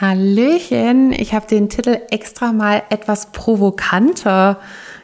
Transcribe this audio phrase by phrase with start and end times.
[0.00, 4.58] Hallöchen, ich habe den Titel extra mal etwas provokanter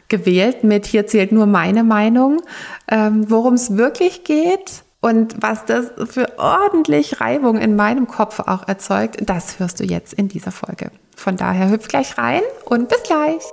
[0.09, 2.41] gewählt mit Hier zählt nur meine Meinung,
[2.89, 8.67] ähm, worum es wirklich geht und was das für ordentlich Reibung in meinem Kopf auch
[8.67, 10.91] erzeugt, das hörst du jetzt in dieser Folge.
[11.15, 13.43] Von daher hüpf gleich rein und bis gleich.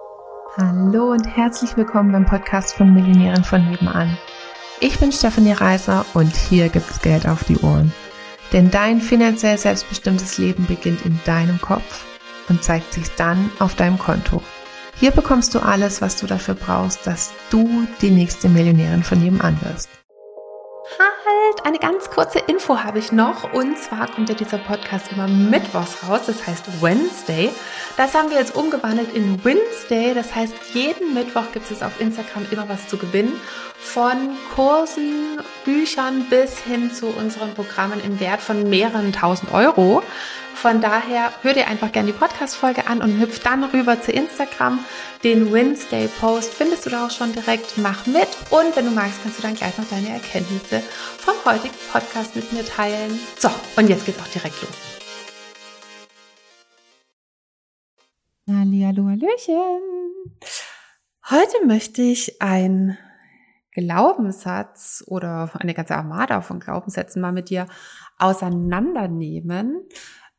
[0.57, 4.19] Hallo und herzlich willkommen beim Podcast von Millionären von nebenan.
[4.81, 7.93] Ich bin Stefanie Reiser und hier gibt's Geld auf die Ohren.
[8.53, 12.05] Denn dein finanziell selbstbestimmtes Leben beginnt in deinem Kopf
[12.49, 14.43] und zeigt sich dann auf deinem Konto.
[14.97, 19.59] Hier bekommst du alles, was du dafür brauchst, dass du die nächste Millionärin von nebenan
[19.63, 19.89] wirst.
[20.99, 23.53] Halt, eine ganz kurze Info habe ich noch.
[23.53, 27.51] Und zwar kommt ja dieser Podcast immer mittwochs raus, das heißt Wednesday.
[27.99, 30.15] Das haben wir jetzt umgewandelt in Wednesday.
[30.15, 33.33] Das heißt, jeden Mittwoch gibt es auf Instagram immer was zu gewinnen.
[33.77, 40.05] Von Kursen, Büchern bis hin zu unseren Programmen im Wert von mehreren tausend Euro.
[40.55, 44.79] Von daher hör dir einfach gerne die Podcast-Folge an und hüpf dann rüber zu Instagram.
[45.25, 47.79] Den Wednesday-Post findest du da auch schon direkt.
[47.79, 48.29] Mach mit.
[48.51, 50.85] Und wenn du magst, kannst du dann gleich noch deine Erkenntnisse
[51.19, 53.19] vom heutigen Podcast mit mir teilen.
[53.41, 54.98] So, und jetzt geht's auch direkt los.
[58.51, 59.83] Hallihallo, Hallöchen.
[61.29, 62.97] Heute möchte ich ein
[63.73, 67.67] Glaubenssatz oder eine ganze Armada von Glaubenssätzen mal mit dir
[68.17, 69.87] auseinandernehmen,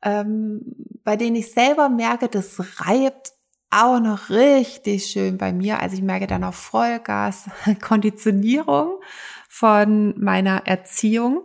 [0.02, 0.62] ähm,
[1.04, 3.34] bei denen ich selber merke, das reibt
[3.70, 5.80] auch noch richtig schön bei mir.
[5.80, 7.48] Also ich merke dann auch Vollgas
[7.80, 9.00] Konditionierung
[9.48, 11.44] von meiner Erziehung.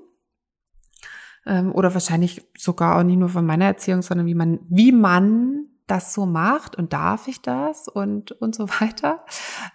[1.44, 5.63] Ähm, oder wahrscheinlich sogar auch nicht nur von meiner Erziehung, sondern wie man, wie man
[5.86, 9.24] das so macht und darf ich das und, und so weiter.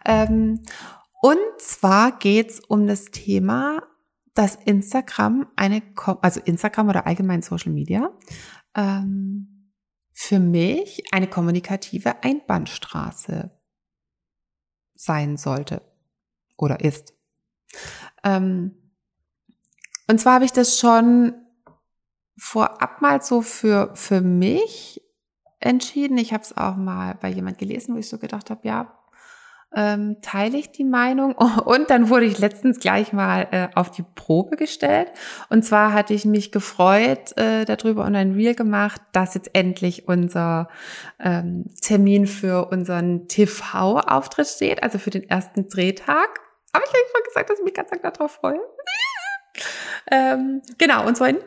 [0.06, 0.62] Ähm,
[1.22, 3.84] und zwar geht's um das Thema,
[4.34, 5.82] dass Instagram eine,
[6.22, 8.12] also Instagram oder allgemein Social Media,
[8.76, 9.74] ähm,
[10.14, 13.52] für mich eine kommunikative Einbahnstraße
[14.96, 15.82] sein sollte
[16.58, 17.14] oder ist.
[18.24, 18.76] Ähm,
[20.08, 21.34] und zwar habe ich das schon
[22.38, 25.02] vorab mal so für, für mich
[25.60, 26.18] entschieden.
[26.18, 29.00] Ich habe es auch mal bei jemand gelesen, wo ich so gedacht habe, ja,
[29.76, 31.34] ähm, teile ich die Meinung.
[31.66, 35.10] Und dann wurde ich letztens gleich mal äh, auf die Probe gestellt.
[35.50, 40.08] Und zwar hatte ich mich gefreut äh, darüber und ein Reel gemacht, dass jetzt endlich
[40.08, 40.70] unser
[41.20, 46.40] ähm, Termin für unseren TV-Auftritt steht, also für den ersten Drehtag.
[46.74, 48.60] Habe ich eigentlich mal gesagt, dass ich mich ganz arg darauf freue?
[50.12, 51.38] ähm, genau, und zwar ein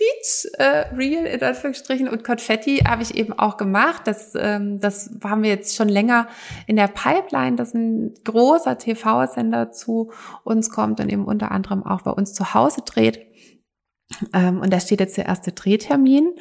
[0.00, 4.02] Quietsch, äh, Real in Anführungsstrichen und Konfetti habe ich eben auch gemacht.
[4.06, 6.26] Das, ähm, das haben wir jetzt schon länger
[6.66, 10.10] in der Pipeline, dass ein großer TV-Sender zu
[10.42, 13.26] uns kommt und eben unter anderem auch bei uns zu Hause dreht.
[14.32, 16.32] Ähm, und da steht jetzt der erste Drehtermin.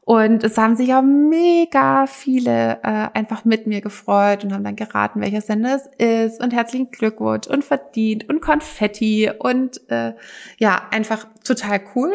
[0.00, 4.76] Und es haben sich auch mega viele äh, einfach mit mir gefreut und haben dann
[4.76, 10.14] geraten, welcher Sender es ist und herzlichen Glückwunsch und verdient und Konfetti und äh,
[10.58, 12.12] ja, einfach total cool.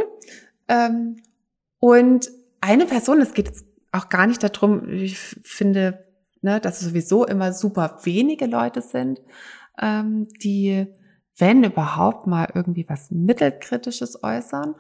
[0.68, 1.18] Ähm,
[1.80, 2.30] und
[2.62, 3.52] eine Person, es geht
[3.92, 6.06] auch gar nicht darum, ich finde,
[6.42, 9.22] ne, dass es sowieso immer super wenige Leute sind,
[9.82, 10.88] ähm, die,
[11.38, 14.76] wenn überhaupt mal irgendwie was Mittelkritisches äußern.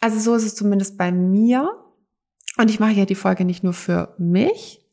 [0.00, 1.70] Also so ist es zumindest bei mir.
[2.58, 4.84] Und ich mache ja die Folge nicht nur für mich.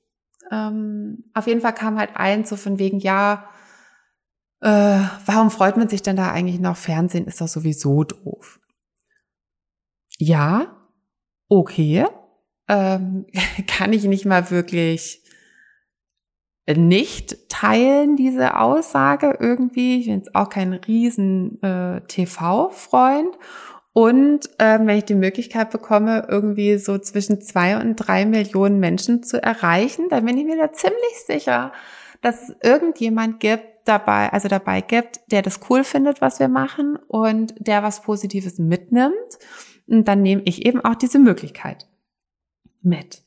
[0.51, 3.49] Ähm, auf jeden Fall kam halt eins so von wegen, ja,
[4.61, 6.77] äh, warum freut man sich denn da eigentlich noch?
[6.77, 8.59] Fernsehen ist doch sowieso doof
[10.19, 10.75] ja,
[11.47, 12.05] okay,
[12.67, 13.25] ähm,
[13.67, 15.23] kann ich nicht mal wirklich
[16.67, 19.99] nicht teilen, diese Aussage irgendwie.
[19.99, 23.35] Ich bin jetzt auch kein riesen äh, TV-Freund.
[23.91, 29.23] Und ähm, wenn ich die Möglichkeit bekomme, irgendwie so zwischen zwei und drei Millionen Menschen
[29.23, 31.73] zu erreichen, dann bin ich mir da ziemlich sicher,
[32.21, 36.97] dass es irgendjemand gibt dabei, also dabei gibt, der das cool findet, was wir machen
[37.07, 39.39] und der was Positives mitnimmt
[39.89, 41.87] dann nehme ich eben auch diese Möglichkeit
[42.81, 43.23] mit.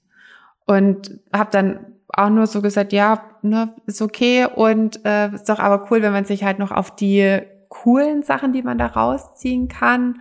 [0.64, 5.59] Und habe dann auch nur so gesagt, ja, ne, ist okay und äh, ist doch
[5.59, 9.69] aber cool, wenn man sich halt noch auf die coolen Sachen, die man da rausziehen
[9.69, 10.20] kann,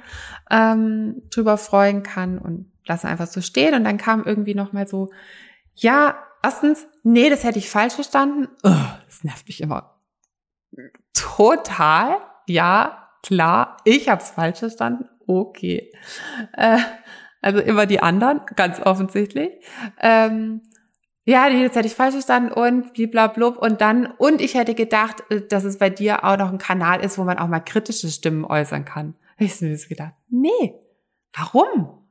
[0.50, 3.76] ähm, drüber freuen kann und lasse einfach so stehen.
[3.76, 5.10] Und dann kam irgendwie noch mal so,
[5.76, 8.48] ja, erstens, nee, das hätte ich falsch verstanden.
[8.64, 8.74] Oh,
[9.06, 10.02] das nervt mich immer
[11.14, 12.18] total.
[12.48, 15.08] Ja, klar, ich habe es falsch verstanden
[15.40, 15.92] okay.
[16.54, 16.78] Äh,
[17.42, 19.52] also immer die anderen, ganz offensichtlich.
[20.00, 20.62] Ähm,
[21.24, 25.42] ja, jetzt hätte ich falsch verstanden und bliblablub und dann, und ich hätte gedacht, äh,
[25.48, 28.46] dass es bei dir auch noch ein Kanal ist, wo man auch mal kritische Stimmen
[28.46, 29.16] äußern kann.
[29.38, 30.76] Ich habe mir gedacht, nee,
[31.34, 32.08] warum?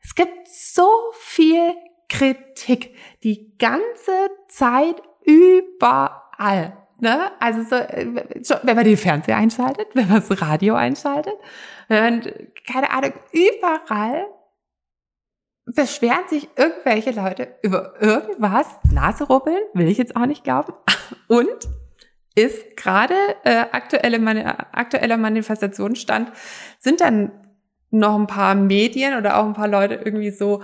[0.00, 1.74] Es gibt so viel
[2.08, 2.94] Kritik.
[3.22, 6.76] Die ganze Zeit überall.
[7.00, 7.30] Ne?
[7.38, 11.34] Also so, wenn man den Fernseher einschaltet, wenn man das Radio einschaltet,
[11.88, 12.22] man,
[12.66, 14.26] keine Ahnung, überall
[15.64, 18.66] beschweren sich irgendwelche Leute über irgendwas.
[18.90, 20.72] Nase rubbeln, will ich jetzt auch nicht glauben.
[21.28, 21.68] Und
[22.34, 23.14] ist gerade
[23.44, 26.32] äh, aktuelle, aktueller Manifestationsstand,
[26.78, 27.32] sind dann
[27.90, 30.62] noch ein paar Medien oder auch ein paar Leute irgendwie so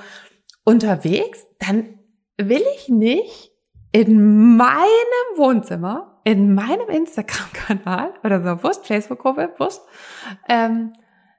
[0.64, 1.98] unterwegs, dann
[2.36, 3.52] will ich nicht
[3.92, 9.82] in meinem Wohnzimmer, in meinem Instagram-Kanal oder so, Wurst, Facebook-Gruppe, Wurst,
[10.48, 10.94] ähm,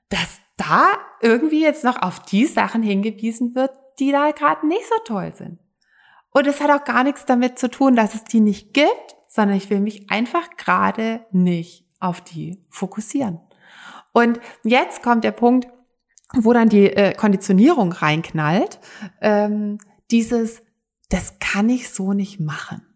[0.10, 0.88] dass da
[1.22, 5.60] irgendwie jetzt noch auf die Sachen hingewiesen wird, die da gerade nicht so toll sind.
[6.32, 9.58] Und es hat auch gar nichts damit zu tun, dass es die nicht gibt, sondern
[9.58, 13.40] ich will mich einfach gerade nicht auf die fokussieren.
[14.14, 15.68] Und jetzt kommt der Punkt,
[16.34, 18.80] wo dann die äh, Konditionierung reinknallt.
[19.22, 19.78] Ähm,
[20.12, 20.62] dieses,
[21.10, 22.95] das kann ich so nicht machen.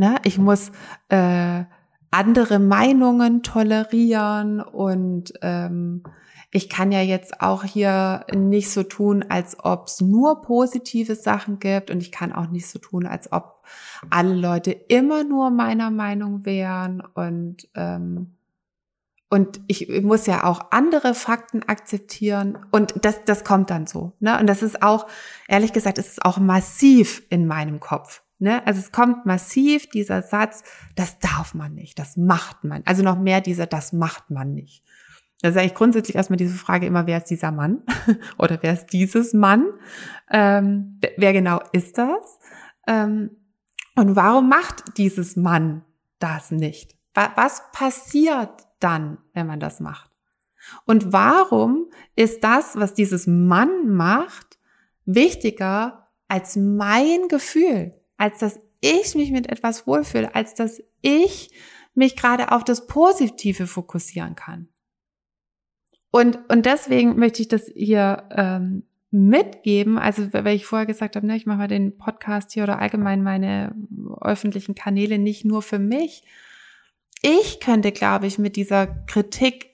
[0.00, 0.16] Ne?
[0.24, 0.72] Ich muss
[1.10, 1.64] äh,
[2.10, 6.04] andere Meinungen tolerieren und ähm,
[6.50, 11.58] ich kann ja jetzt auch hier nicht so tun, als ob es nur positive Sachen
[11.58, 13.62] gibt und ich kann auch nicht so tun, als ob
[14.08, 18.36] alle Leute immer nur meiner Meinung wären und ähm,
[19.28, 24.40] und ich muss ja auch andere Fakten akzeptieren und das das kommt dann so, ne?
[24.40, 25.06] Und das ist auch
[25.46, 28.22] ehrlich gesagt, ist es auch massiv in meinem Kopf.
[28.40, 28.66] Ne?
[28.66, 30.64] Also es kommt massiv dieser Satz,
[30.96, 32.82] das darf man nicht, das macht man.
[32.86, 34.82] Also noch mehr dieser, das macht man nicht.
[35.42, 37.82] Da sage ich grundsätzlich erstmal diese Frage immer, wer ist dieser Mann
[38.38, 39.66] oder wer ist dieses Mann?
[40.30, 42.38] Ähm, wer genau ist das?
[42.86, 43.30] Ähm,
[43.94, 45.84] und warum macht dieses Mann
[46.18, 46.96] das nicht?
[47.14, 50.10] Was passiert dann, wenn man das macht?
[50.86, 54.58] Und warum ist das, was dieses Mann macht,
[55.04, 61.50] wichtiger als mein Gefühl, als dass ich mich mit etwas wohlfühle, als dass ich
[61.94, 64.68] mich gerade auf das Positive fokussieren kann?
[66.10, 71.26] Und, und deswegen möchte ich das hier ähm, mitgeben, also weil ich vorher gesagt habe,
[71.26, 73.74] ne, ich mache mal den Podcast hier oder allgemein meine
[74.20, 76.22] öffentlichen Kanäle nicht nur für mich.
[77.22, 79.70] Ich könnte, glaube ich, mit dieser Kritik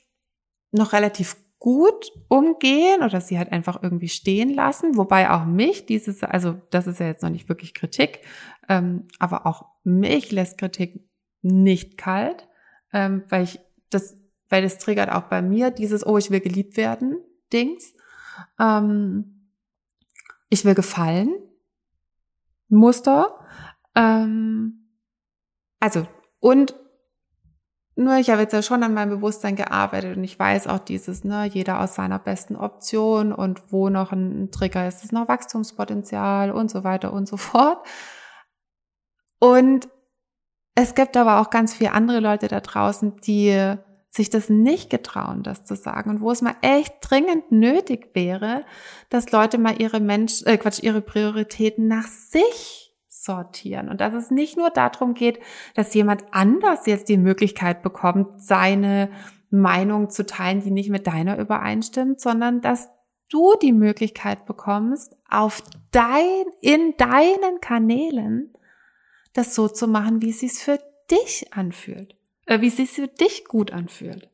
[0.71, 6.23] noch relativ gut umgehen oder sie halt einfach irgendwie stehen lassen, wobei auch mich dieses,
[6.23, 8.21] also das ist ja jetzt noch nicht wirklich Kritik,
[8.69, 11.09] ähm, aber auch mich lässt Kritik
[11.43, 12.47] nicht kalt,
[12.93, 13.59] ähm, weil ich
[13.91, 14.17] das
[14.49, 17.19] weil es triggert auch bei mir dieses, oh, ich will geliebt werden,
[17.53, 17.95] Dings.
[18.59, 19.49] Ähm,
[20.49, 21.35] ich will gefallen,
[22.69, 23.41] Muster.
[23.95, 24.89] Ähm,
[25.81, 26.07] also,
[26.41, 26.75] und
[27.97, 31.25] nur ich habe jetzt ja schon an meinem Bewusstsein gearbeitet und ich weiß auch dieses,
[31.25, 36.51] ne, jeder aus seiner besten Option und wo noch ein Trigger ist, ist noch Wachstumspotenzial
[36.51, 37.79] und so weiter und so fort.
[39.41, 39.89] Und
[40.75, 43.77] es gibt aber auch ganz viele andere Leute da draußen, die
[44.09, 48.65] sich das nicht getrauen, das zu sagen und wo es mal echt dringend nötig wäre,
[49.09, 52.86] dass Leute mal ihre Mensch, äh Quatsch, ihre Prioritäten nach sich
[53.27, 55.39] sortieren und dass es nicht nur darum geht,
[55.75, 59.11] dass jemand anders jetzt die Möglichkeit bekommt, seine
[59.51, 62.89] Meinung zu teilen, die nicht mit deiner übereinstimmt, sondern dass
[63.29, 68.55] du die Möglichkeit bekommst, auf dein, in deinen Kanälen
[69.35, 70.79] das so zu machen, wie es sich für
[71.11, 72.17] dich anfühlt
[72.47, 74.31] äh, wie es sich für dich gut anfühlt.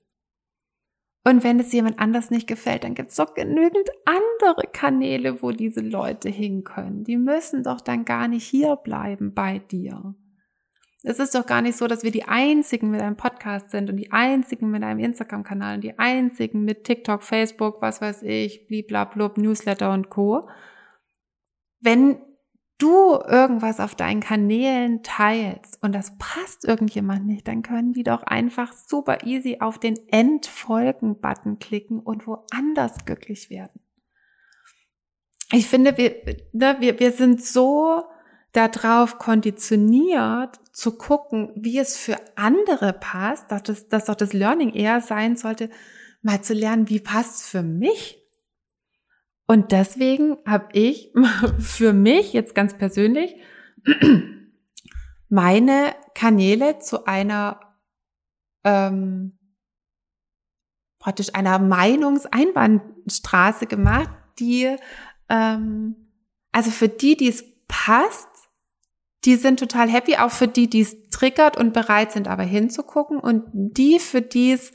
[1.24, 5.52] Und wenn es jemand anders nicht gefällt, dann gibt es doch genügend andere Kanäle, wo
[5.52, 7.04] diese Leute hin können.
[7.04, 10.14] Die müssen doch dann gar nicht hier bleiben bei dir.
[11.04, 13.96] Es ist doch gar nicht so, dass wir die einzigen mit einem Podcast sind und
[13.96, 19.36] die einzigen mit einem Instagram-Kanal und die einzigen mit TikTok, Facebook, was weiß ich, bliblablub,
[19.36, 20.48] Newsletter und Co.
[21.80, 22.18] Wenn
[22.82, 28.24] du irgendwas auf deinen Kanälen teilst und das passt irgendjemand nicht, dann können die doch
[28.24, 33.80] einfach super easy auf den Entfolgen-Button klicken und woanders glücklich werden.
[35.52, 36.14] Ich finde, wir,
[36.52, 38.02] ne, wir, wir sind so
[38.52, 44.70] darauf konditioniert zu gucken, wie es für andere passt, dass, das, dass doch das Learning
[44.70, 45.70] eher sein sollte,
[46.22, 48.21] mal zu lernen, wie passt es für mich
[49.52, 51.12] und deswegen habe ich
[51.58, 53.36] für mich jetzt ganz persönlich
[55.28, 57.60] meine Kanäle zu einer
[58.64, 59.38] ähm,
[60.98, 64.74] praktisch einer Meinungseinbahnstraße gemacht, die
[65.28, 65.96] ähm,
[66.50, 68.30] also für die, die es passt,
[69.26, 73.18] die sind total happy, auch für die, die es triggert und bereit sind, aber hinzugucken
[73.18, 74.72] und die, für die es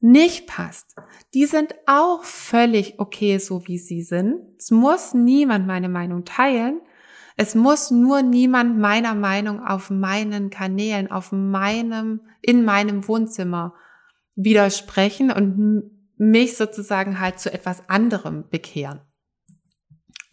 [0.00, 0.94] nicht passt,
[1.34, 4.40] die sind auch völlig okay, so wie sie sind.
[4.58, 6.80] Es muss niemand meine Meinung teilen,
[7.38, 13.74] Es muss nur niemand meiner Meinung auf meinen Kanälen, auf meinem, in meinem Wohnzimmer
[14.36, 19.00] widersprechen und mich sozusagen halt zu etwas anderem bekehren.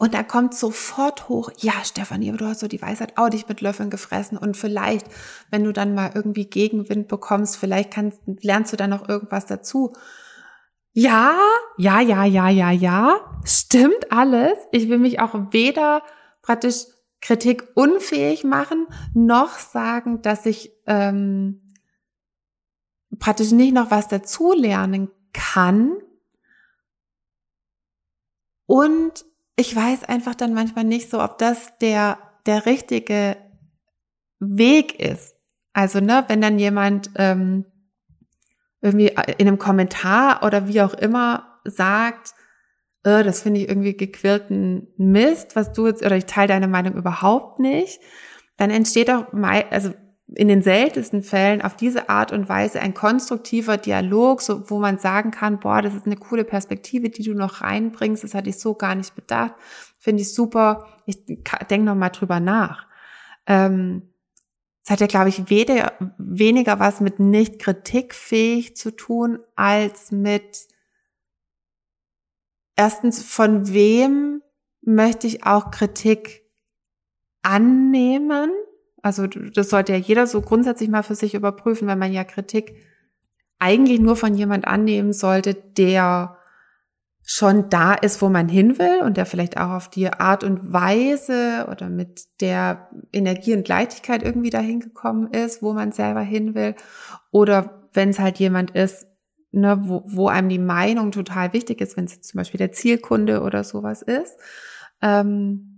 [0.04, 3.48] Und da kommt sofort hoch, ja, Stefanie, aber du hast so die Weisheit auch dich
[3.48, 5.08] mit Löffeln gefressen und vielleicht,
[5.50, 9.94] wenn du dann mal irgendwie Gegenwind bekommst, vielleicht kannst, lernst du dann noch irgendwas dazu.
[10.92, 11.38] Ja,
[11.78, 14.58] ja, ja, ja, ja, ja, stimmt alles.
[14.74, 16.04] Ich will mich auch weder
[16.42, 16.84] praktisch
[17.22, 21.62] Kritik unfähig machen, noch sagen, dass ich ähm,
[23.20, 25.94] praktisch nicht noch was dazu lernen kann.
[28.66, 29.24] Und
[29.56, 33.38] ich weiß einfach dann manchmal nicht so, ob das der, der richtige
[34.40, 35.36] Weg ist.
[35.74, 37.66] Also, ne, wenn dann jemand ähm,
[38.82, 39.08] irgendwie
[39.38, 42.34] in einem Kommentar oder wie auch immer sagt,
[43.04, 46.96] äh, das finde ich irgendwie gequirlten Mist, was du jetzt, oder ich teile deine Meinung
[46.96, 48.00] überhaupt nicht,
[48.58, 49.32] dann entsteht auch,
[49.72, 49.94] also
[50.36, 54.98] in den seltensten Fällen auf diese Art und Weise ein konstruktiver Dialog, so, wo man
[54.98, 58.58] sagen kann, boah, das ist eine coole Perspektive, die du noch reinbringst, das hatte ich
[58.58, 59.54] so gar nicht bedacht,
[59.98, 62.88] finde ich super, ich denke noch mal drüber nach.
[63.46, 64.14] Ähm,
[64.84, 70.68] es hat ja, glaube ich, weder, weniger was mit nicht kritikfähig zu tun, als mit
[72.76, 74.42] erstens, von wem
[74.82, 76.44] möchte ich auch Kritik
[77.44, 78.52] annehmen?
[79.04, 82.76] Also das sollte ja jeder so grundsätzlich mal für sich überprüfen, wenn man ja Kritik
[83.60, 86.38] eigentlich nur von jemand annehmen sollte, der
[87.26, 90.74] schon da ist, wo man hin will und der vielleicht auch auf die Art und
[90.74, 96.56] Weise oder mit der Energie und Leichtigkeit irgendwie dahin gekommen ist, wo man selber hin
[96.56, 96.76] will.
[97.32, 99.06] Oder wenn es halt jemand ist,
[99.52, 103.42] ne, wo, wo einem die Meinung total wichtig ist, wenn es zum Beispiel der Zielkunde
[103.42, 104.38] oder sowas ist.
[105.02, 105.73] Ähm,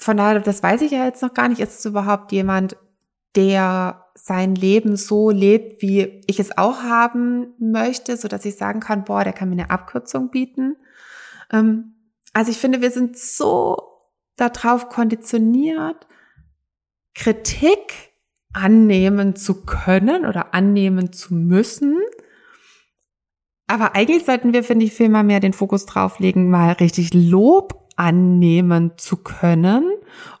[0.00, 1.60] von daher, das weiß ich ja jetzt noch gar nicht.
[1.60, 2.76] Ist es überhaupt jemand,
[3.36, 8.80] der sein Leben so lebt, wie ich es auch haben möchte, so dass ich sagen
[8.80, 10.76] kann, boah, der kann mir eine Abkürzung bieten.
[11.52, 11.94] Ähm,
[12.32, 13.76] also ich finde, wir sind so
[14.36, 16.06] darauf konditioniert,
[17.14, 18.12] Kritik
[18.52, 21.98] annehmen zu können oder annehmen zu müssen.
[23.66, 27.14] Aber eigentlich sollten wir, finde ich, viel mal mehr den Fokus drauf legen, mal richtig
[27.14, 29.84] Lob annehmen zu können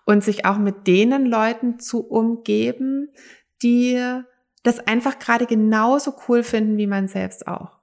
[0.06, 3.12] und sich auch mit denen Leuten zu umgeben,
[3.62, 4.00] die
[4.62, 7.78] das einfach gerade genauso cool finden wie man selbst auch.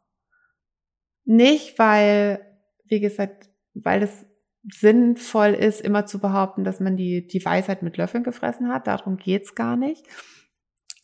[1.25, 2.41] Nicht, weil,
[2.85, 4.25] wie gesagt, weil es
[4.63, 8.87] sinnvoll ist, immer zu behaupten, dass man die, die Weisheit mit Löffeln gefressen hat.
[8.87, 10.03] Darum geht's gar nicht.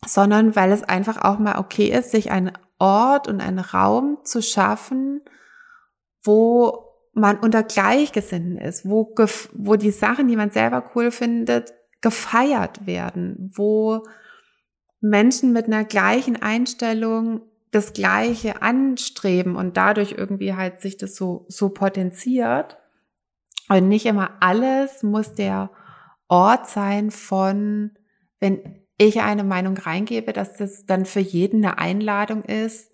[0.04, 4.42] Sondern weil es einfach auch mal okay ist, sich einen Ort und einen Raum zu
[4.42, 5.22] schaffen,
[6.24, 9.14] wo man unter Gleichgesinnten ist, wo,
[9.54, 14.04] wo die Sachen, die man selber cool findet, gefeiert werden, wo
[15.00, 17.42] Menschen mit einer gleichen Einstellung
[17.72, 22.78] das Gleiche anstreben und dadurch irgendwie halt sich das so, so potenziert.
[23.70, 25.72] Und nicht immer alles muss der
[26.28, 27.92] Ort sein von,
[28.40, 32.92] wenn ich eine Meinung reingebe, dass das dann für jeden eine Einladung ist,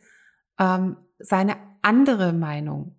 [0.59, 2.98] ähm, seine andere Meinung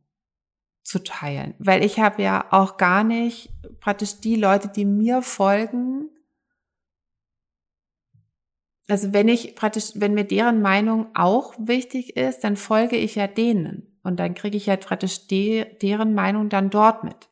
[0.83, 1.55] zu teilen.
[1.59, 6.11] Weil ich habe ja auch gar nicht praktisch die Leute, die mir folgen,
[8.91, 13.29] also wenn ich praktisch, wenn mir deren Meinung auch wichtig ist, dann folge ich ja
[13.29, 13.87] denen.
[14.03, 17.29] Und dann kriege ich ja praktisch de, deren Meinung dann dort mit.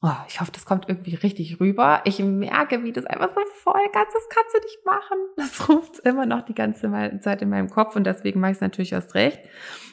[0.00, 2.02] Oh, ich hoffe, das kommt irgendwie richtig rüber.
[2.04, 5.18] Ich merke, wie das einfach so voll ganz, das kannst du nicht machen.
[5.36, 8.60] Das ruft immer noch die ganze Zeit in meinem Kopf und deswegen mache ich es
[8.60, 9.40] natürlich erst recht.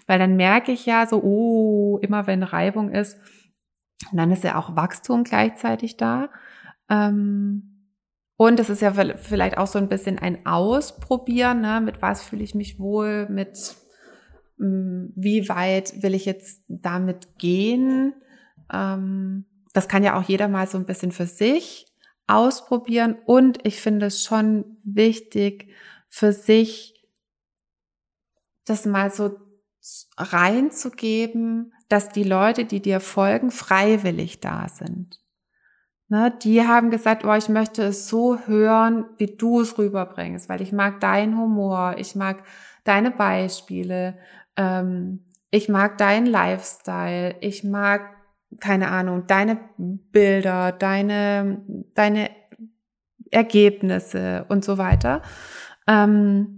[0.06, 3.20] Weil dann merke ich ja so, oh, immer wenn Reibung ist,
[4.14, 6.30] dann ist ja auch Wachstum gleichzeitig da.
[6.88, 7.76] Ähm,
[8.38, 11.82] und es ist ja vielleicht auch so ein bisschen ein Ausprobieren, ne?
[11.82, 13.76] mit was fühle ich mich wohl, mit
[14.58, 18.14] mm, wie weit will ich jetzt damit gehen.
[18.72, 19.46] Ähm,
[19.76, 21.86] das kann ja auch jeder mal so ein bisschen für sich
[22.28, 23.18] ausprobieren.
[23.26, 25.70] Und ich finde es schon wichtig,
[26.08, 27.06] für sich
[28.64, 29.38] das mal so
[30.18, 35.20] reinzugeben, dass die Leute, die dir folgen, freiwillig da sind.
[36.08, 40.62] Ne, die haben gesagt, oh, ich möchte es so hören, wie du es rüberbringst, weil
[40.62, 42.44] ich mag deinen Humor, ich mag
[42.86, 44.18] deine Beispiele,
[44.56, 48.15] ähm, ich mag deinen Lifestyle, ich mag
[48.60, 52.30] keine Ahnung, deine Bilder, deine, deine
[53.32, 55.22] Ergebnisse und so weiter.
[55.88, 56.56] Ähm,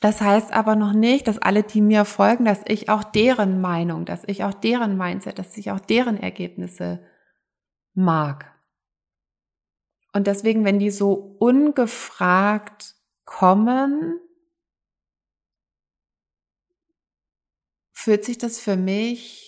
[0.00, 4.04] das heißt aber noch nicht, dass alle, die mir folgen, dass ich auch deren Meinung,
[4.04, 7.00] dass ich auch deren Mindset, dass ich auch deren Ergebnisse
[7.94, 8.54] mag.
[10.12, 14.20] Und deswegen, wenn die so ungefragt kommen,
[17.92, 19.47] fühlt sich das für mich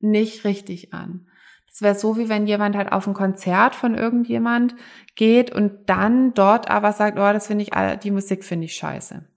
[0.00, 1.26] nicht richtig an.
[1.68, 4.74] Das wäre so, wie wenn jemand halt auf ein Konzert von irgendjemand
[5.14, 7.70] geht und dann dort aber sagt, oh, das finde ich,
[8.02, 9.28] die Musik finde ich scheiße.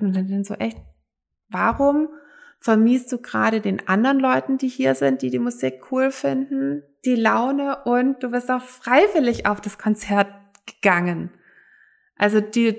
[0.00, 0.78] Und dann so echt,
[1.48, 2.08] warum
[2.58, 7.14] vermiest du gerade den anderen Leuten, die hier sind, die die Musik cool finden, die
[7.14, 10.28] Laune und du bist auch freiwillig auf das Konzert
[10.66, 11.30] gegangen.
[12.16, 12.76] Also die,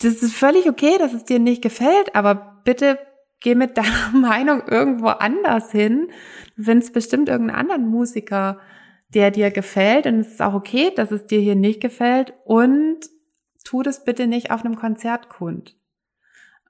[0.00, 2.98] das ist völlig okay, dass es dir nicht gefällt, aber bitte
[3.44, 6.08] geh mit deiner Meinung irgendwo anders hin.
[6.56, 8.58] Du findest bestimmt irgendeinen anderen Musiker,
[9.10, 12.98] der dir gefällt und es ist auch okay, dass es dir hier nicht gefällt und
[13.64, 15.76] tu das bitte nicht auf einem Konzert kund.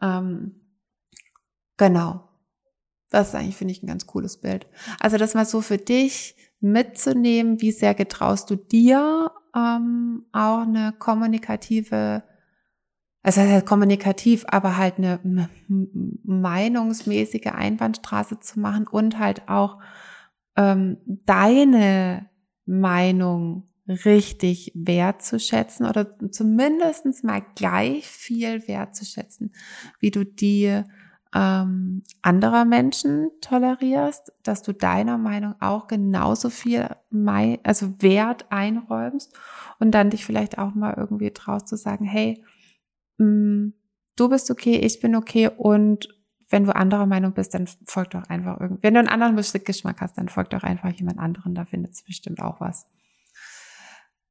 [0.03, 0.61] Ähm,
[1.79, 2.29] genau.
[3.11, 4.67] Das ist eigentlich, finde ich, ein ganz cooles Bild.
[5.01, 10.93] Also das mal so für dich mitzunehmen, wie sehr getraust du dir ähm, auch eine
[10.99, 12.25] kommunikative,
[13.25, 19.79] also halt kommunikativ, aber halt eine meinungsmäßige Einbahnstraße zu machen und halt auch
[20.57, 22.29] ähm, deine
[22.67, 29.53] Meinung richtig wertzuschätzen oder zumindestens mal gleich viel wertzuschätzen,
[30.01, 30.83] wie du die
[31.35, 36.89] ähm, anderer Menschen tolerierst, dass du deiner Meinung auch genauso viel
[37.63, 39.35] also Wert einräumst
[39.81, 42.43] und dann dich vielleicht auch mal irgendwie traust zu sagen, hey,
[43.19, 43.75] mm,
[44.17, 46.09] du bist okay, ich bin okay und
[46.51, 48.83] wenn du anderer Meinung bist, dann folg doch einfach irgendwie.
[48.83, 52.05] Wenn du einen anderen Geschmack hast, dann folg doch einfach jemand anderen, da findet es
[52.05, 52.87] bestimmt auch was.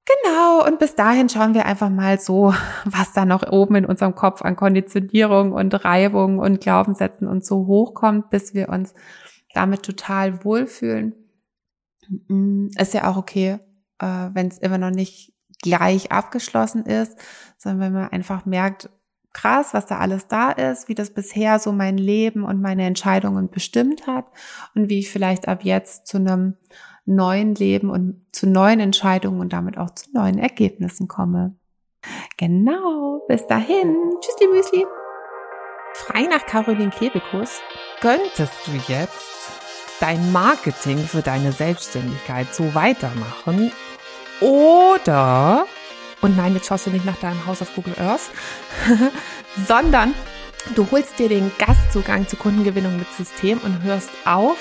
[0.05, 2.53] Genau, und bis dahin schauen wir einfach mal so,
[2.85, 7.67] was da noch oben in unserem Kopf an Konditionierung und Reibung und Glaubenssätzen und so
[7.67, 8.93] hochkommt, bis wir uns
[9.53, 11.15] damit total wohlfühlen.
[12.27, 13.59] Mm, ist ja auch okay,
[13.99, 15.32] äh, wenn es immer noch nicht
[15.63, 17.17] gleich abgeschlossen ist,
[17.57, 18.89] sondern wenn man einfach merkt,
[19.33, 23.49] krass, was da alles da ist, wie das bisher so mein Leben und meine Entscheidungen
[23.49, 24.25] bestimmt hat
[24.75, 26.55] und wie ich vielleicht ab jetzt zu einem
[27.05, 31.55] neuen Leben und zu neuen Entscheidungen und damit auch zu neuen Ergebnissen komme.
[32.37, 33.95] Genau, bis dahin.
[34.21, 34.85] Tschüss, die Müsli.
[35.95, 37.59] Frei nach Caroline Kebekus
[38.01, 39.49] könntest du jetzt
[39.99, 43.71] dein Marketing für deine Selbstständigkeit so weitermachen
[44.39, 45.65] oder
[46.23, 48.31] und nein, jetzt schaust du nicht nach deinem Haus auf Google Earth,
[49.67, 50.13] sondern
[50.73, 54.55] du holst dir den Gastzugang zur Kundengewinnung mit System und hörst auf,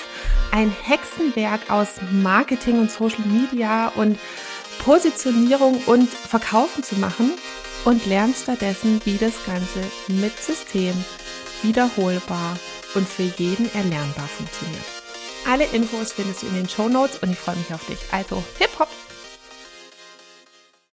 [0.51, 4.19] ein Hexenwerk aus Marketing und Social Media und
[4.79, 7.31] Positionierung und Verkaufen zu machen
[7.85, 10.93] und lernst stattdessen, wie das Ganze mit System
[11.61, 12.57] wiederholbar
[12.93, 14.83] und für jeden erlernbar funktioniert.
[15.49, 17.99] Alle Infos findest du in den Show Notes und ich freue mich auf dich.
[18.11, 18.89] Also, hip hop!